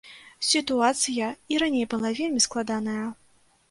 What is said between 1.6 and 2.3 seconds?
раней была